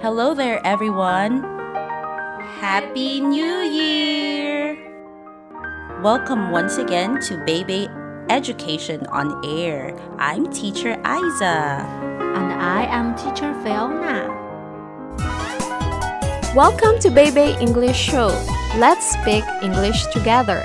[0.00, 1.42] Hello there, everyone.
[2.62, 4.78] Happy New Year!
[6.04, 7.88] Welcome once again to Baby
[8.30, 9.98] Education on Air.
[10.20, 11.82] I'm teacher Isa.
[11.82, 14.30] And I am teacher Fiona.
[16.54, 18.28] Welcome to Baby English Show.
[18.78, 20.62] Let's speak English together.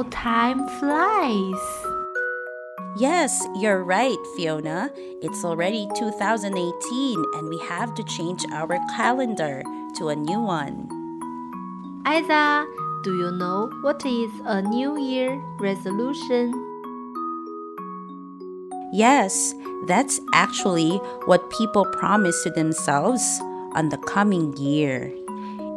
[0.00, 1.60] How time flies.
[2.96, 4.88] Yes, you're right, Fiona.
[5.20, 9.62] It's already 2018 and we have to change our calendar
[9.98, 10.88] to a new one.
[12.08, 12.64] Isa,
[13.04, 16.48] do you know what is a New Year resolution?
[18.94, 19.54] Yes,
[19.86, 23.20] that's actually what people promise to themselves
[23.76, 25.12] on the coming year.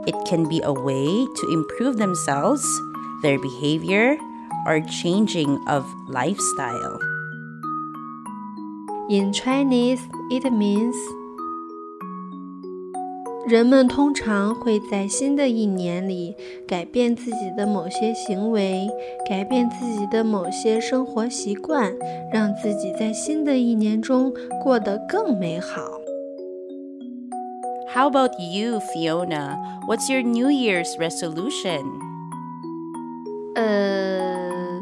[0.08, 2.64] It can be a way to improve themselves,
[3.23, 4.17] their behavior,
[4.67, 6.98] or changing of lifestyle.
[9.09, 10.95] In Chinese, it means
[13.47, 16.34] 人们通常会在新的一年里
[16.67, 18.87] 改变自己的某些行为，
[19.27, 21.95] 改变自己的某些生活习惯，
[22.31, 24.31] 让自己在新的一年中
[24.62, 25.81] 过得更美好。
[27.95, 29.56] How about you, Fiona?
[29.87, 32.12] What's your New Year's resolution?
[33.56, 34.82] Uh, 呃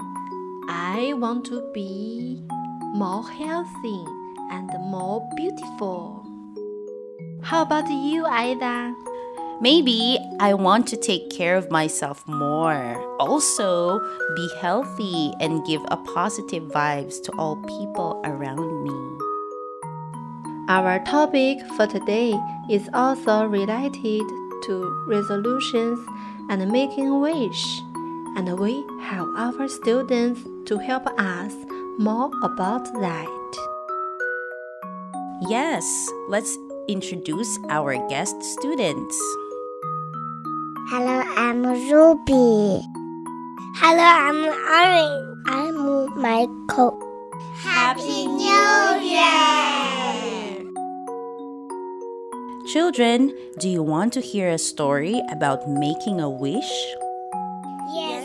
[0.69, 2.41] ，I want to be
[2.95, 4.05] more healthy
[4.49, 6.25] and more beautiful.
[7.41, 8.93] How about you, Ida?
[9.59, 12.97] Maybe I want to take care of myself more.
[13.19, 13.99] Also,
[14.35, 18.97] be healthy and give a positive vibes to all people around me.
[20.69, 22.33] Our topic for today
[22.69, 24.23] is also related
[24.63, 25.99] to resolutions
[26.49, 27.81] and making a wish,
[28.35, 31.53] and we have our students to help us
[31.97, 33.27] more about that.
[35.49, 35.85] Yes,
[36.27, 39.17] let's introduce our guest students.
[40.89, 42.81] Hello, I'm Ruby.
[43.79, 45.31] Hello, I'm Orange.
[45.47, 46.99] I'm Michael.
[47.63, 49.61] Happy New Year!
[52.67, 56.71] Children, do you want to hear a story about making a wish?
[57.93, 58.20] Yes,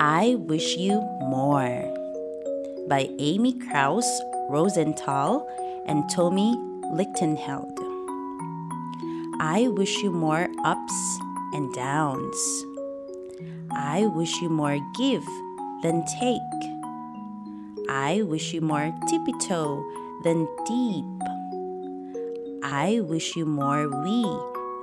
[0.00, 1.82] I Wish You More
[2.88, 4.06] by Amy Krouse
[4.48, 5.44] Rosenthal
[5.86, 6.54] and Tommy
[6.92, 7.76] Lichtenheld.
[9.40, 11.18] I wish you more ups
[11.54, 12.64] and downs.
[13.72, 15.26] I wish you more give
[15.82, 16.60] than take.
[17.90, 19.82] I wish you more tippy toe
[20.22, 21.04] than deep.
[22.62, 24.22] I wish you more we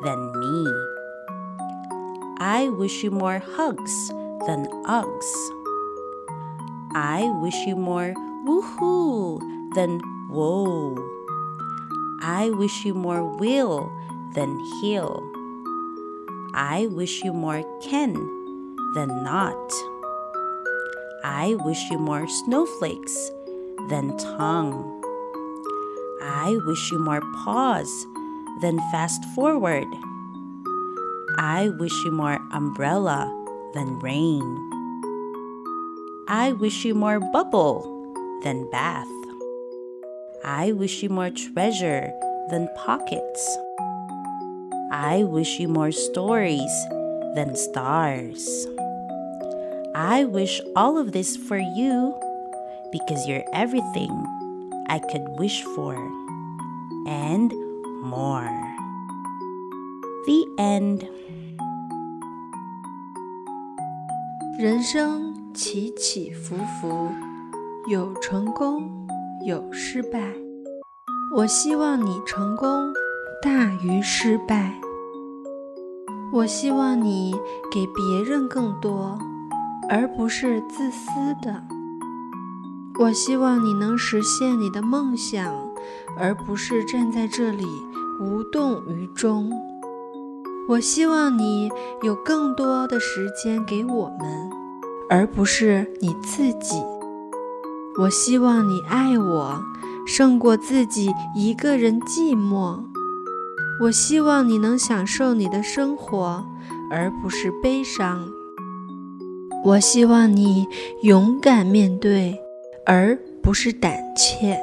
[0.04, 0.95] than me.
[2.48, 4.10] I wish you more hugs
[4.46, 5.32] than Uggs.
[6.94, 8.14] I wish you more
[8.46, 9.40] woohoo
[9.74, 10.94] than whoa.
[12.22, 13.92] I wish you more will
[14.36, 15.24] than heal.
[16.54, 18.14] I wish you more can
[18.94, 19.74] than not.
[21.24, 23.32] I wish you more snowflakes
[23.90, 25.02] than tongue.
[26.22, 28.06] I wish you more pause
[28.62, 29.88] than fast forward.
[31.38, 33.28] I wish you more umbrella
[33.74, 34.42] than rain.
[36.30, 37.84] I wish you more bubble
[38.44, 39.08] than bath.
[40.46, 42.14] I wish you more treasure
[42.50, 43.58] than pockets.
[44.92, 46.72] I wish you more stories
[47.36, 48.68] than stars.
[49.94, 52.16] I wish all of this for you
[52.94, 54.12] because you're everything
[54.88, 55.96] I could wish for
[57.08, 57.52] and
[58.02, 58.76] more.
[60.26, 61.10] The end.
[64.58, 67.10] 人生起起伏伏，
[67.92, 69.06] 有成功，
[69.46, 70.34] 有失败。
[71.36, 72.94] 我希望你成功
[73.42, 74.74] 大于失败。
[76.32, 77.36] 我希望你
[77.70, 79.20] 给别人更多，
[79.90, 81.10] 而不是自私
[81.42, 81.62] 的。
[83.02, 85.54] 我希望你能实现你的梦想，
[86.18, 87.66] 而不是站在这里
[88.22, 89.52] 无动于衷。
[90.68, 91.70] 我希望你
[92.02, 94.50] 有更多的时间给我们，
[95.08, 96.82] 而不是你自己。
[98.02, 99.62] 我希望你爱我，
[100.08, 102.80] 胜过自己一个人寂寞。
[103.82, 106.44] 我希望你能享受你的生活，
[106.90, 108.28] 而不是悲伤。
[109.64, 110.68] 我希望你
[111.04, 112.40] 勇敢面对，
[112.88, 114.60] 而不是胆怯。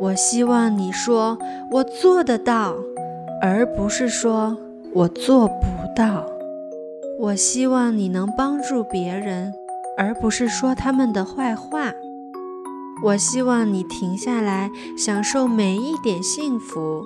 [0.00, 1.38] 我希望你说
[1.72, 2.74] “我做得到”，
[3.42, 4.56] 而不是说
[4.94, 5.64] “我做不
[5.96, 6.26] 到”。
[7.18, 9.52] 我希望你能帮助别人，
[9.96, 11.92] 而不是说他们的坏话。
[13.02, 17.04] 我希望你停下来享受每一点幸福，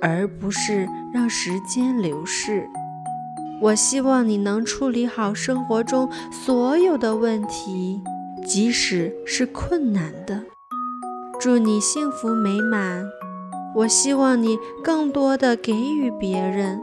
[0.00, 2.68] 而不是让时间流逝。
[3.60, 8.02] 我希望你能处理好生活中所有的问题，
[8.44, 10.42] 即使是困难的。
[11.40, 13.04] 祝你幸福美满。
[13.74, 16.80] 我希望你更多的给予别人，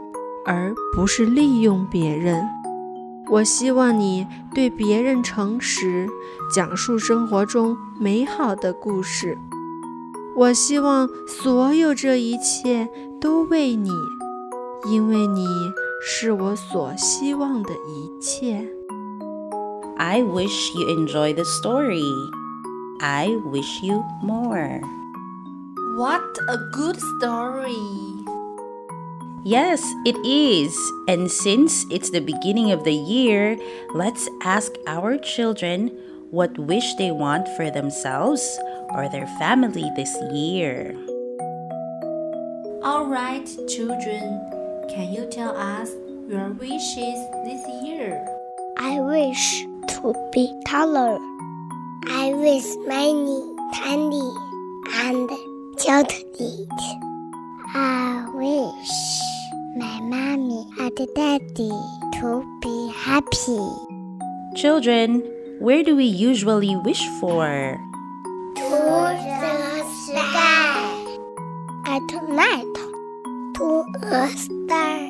[0.50, 2.44] 而不是利用别人。
[3.30, 6.08] 我希望你对别人诚实，
[6.52, 9.38] 讲述生活中美好的故事。
[10.34, 12.88] 我希望所有这一切
[13.20, 13.92] 都为你，
[14.88, 15.46] 因为你。
[16.02, 18.66] 是我所希望的一切。
[19.98, 22.10] I wish you enjoy the story.
[23.00, 24.80] I wish you more.
[25.98, 28.19] What a good story!
[29.44, 30.76] Yes, it is.
[31.08, 33.56] And since it's the beginning of the year,
[33.94, 35.88] let's ask our children
[36.30, 38.58] what wish they want for themselves
[38.90, 40.94] or their family this year.
[42.82, 44.44] All right, children.
[44.90, 45.90] Can you tell us
[46.28, 48.20] your wishes this year?
[48.76, 51.18] I wish to be taller.
[52.08, 53.40] I wish many
[53.72, 54.30] candy
[55.00, 55.30] and
[55.78, 57.09] chocolate.
[61.00, 61.72] And daddy
[62.20, 63.64] to be happy.
[64.54, 65.24] Children,
[65.58, 67.80] where do we usually wish for?
[68.56, 71.16] To the sky.
[71.86, 72.74] At night
[73.56, 75.08] to a star.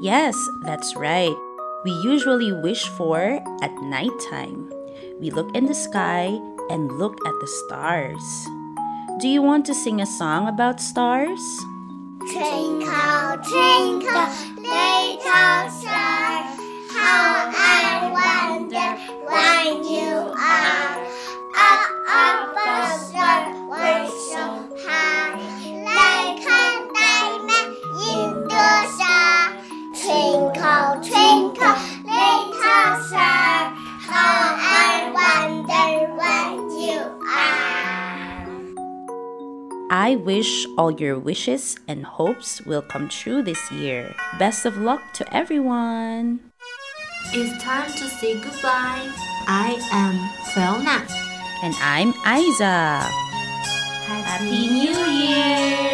[0.00, 0.34] Yes,
[0.64, 1.36] that's right.
[1.84, 3.20] We usually wish for
[3.60, 4.72] at nighttime.
[5.20, 6.40] We look in the sky
[6.70, 8.24] and look at the stars.
[9.20, 11.44] Do you want to sing a song about stars?
[12.32, 14.85] Twinkle, twinkle,
[15.26, 16.15] little star,
[40.06, 44.14] I wish all your wishes and hopes will come true this year.
[44.38, 46.38] Best of luck to everyone.
[47.34, 49.02] It's time to say goodbye.
[49.50, 50.14] I am
[50.54, 51.02] Fiona.
[51.64, 53.02] And I'm Isa.
[54.06, 55.85] Happy New Year!